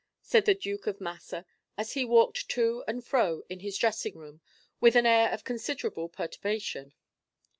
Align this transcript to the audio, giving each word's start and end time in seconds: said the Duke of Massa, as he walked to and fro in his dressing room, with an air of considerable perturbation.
said 0.23 0.45
the 0.45 0.55
Duke 0.55 0.87
of 0.87 0.99
Massa, 0.99 1.45
as 1.77 1.91
he 1.93 2.03
walked 2.05 2.49
to 2.49 2.83
and 2.87 3.05
fro 3.05 3.43
in 3.51 3.59
his 3.59 3.77
dressing 3.77 4.17
room, 4.17 4.41
with 4.79 4.95
an 4.95 5.05
air 5.05 5.29
of 5.29 5.43
considerable 5.43 6.09
perturbation. 6.09 6.95